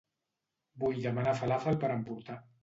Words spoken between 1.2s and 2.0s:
falàfel per